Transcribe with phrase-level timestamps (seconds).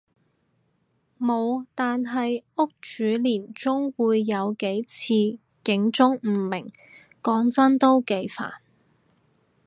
[1.19, 5.07] 無，但係屋主年中會有幾次
[5.63, 6.71] 警鐘誤鳴，
[7.21, 8.53] 講真都幾煩